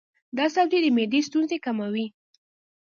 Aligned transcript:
دا 0.37 0.45
سبزی 0.55 0.79
د 0.83 0.87
معدې 0.95 1.19
ستونزې 1.27 1.57
کموي. 1.65 2.05